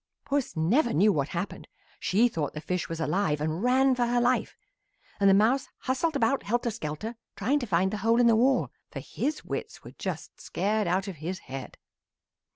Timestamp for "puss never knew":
0.25-1.13